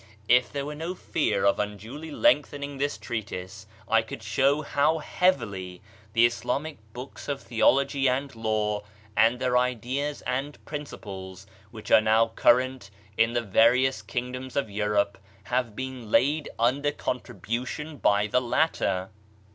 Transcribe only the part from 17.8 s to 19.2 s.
by the latter.